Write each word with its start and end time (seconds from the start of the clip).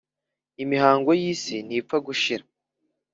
imihangayiko 0.63 1.11
yi 1.21 1.33
si 1.41 1.55
ntipfa 1.67 1.97
gushira 2.05 2.43